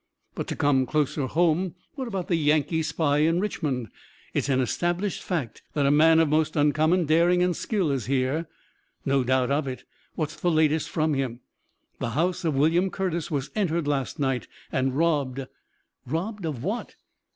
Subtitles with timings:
[0.33, 3.89] But to come closer home, what about the Yankee spy in Richmond?
[4.33, 8.47] It's an established fact that a man of most uncommon daring and skill is here."
[9.05, 9.83] "No doubt of it,
[10.15, 11.41] what's the latest from him?"
[11.99, 15.45] "The house of William Curtis was entered last night and robbed."
[16.07, 16.95] "Robbed of what?"